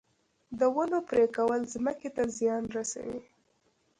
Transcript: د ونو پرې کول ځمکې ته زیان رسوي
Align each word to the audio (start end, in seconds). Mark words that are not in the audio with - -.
د 0.59 0.61
ونو 0.75 0.99
پرې 1.09 1.25
کول 1.35 1.61
ځمکې 1.73 2.09
ته 2.15 2.23
زیان 2.37 2.63
رسوي 2.75 3.19